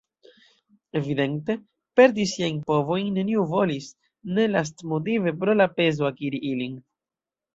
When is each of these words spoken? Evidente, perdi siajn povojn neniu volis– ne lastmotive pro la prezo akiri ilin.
Evidente, 0.99 1.55
perdi 1.99 2.23
siajn 2.31 2.57
povojn 2.71 3.11
neniu 3.17 3.45
volis– 3.53 3.89
ne 4.37 4.47
lastmotive 4.53 5.35
pro 5.43 5.55
la 5.59 5.71
prezo 5.77 6.09
akiri 6.11 6.41
ilin. 6.53 6.75